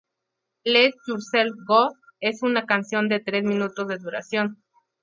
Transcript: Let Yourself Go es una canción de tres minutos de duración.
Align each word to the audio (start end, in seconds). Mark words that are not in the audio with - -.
Let 0.63 0.95
Yourself 1.07 1.53
Go 1.67 1.91
es 2.21 2.41
una 2.41 2.65
canción 2.65 3.07
de 3.07 3.19
tres 3.19 3.43
minutos 3.43 3.87
de 3.87 3.99
duración. 3.99 4.63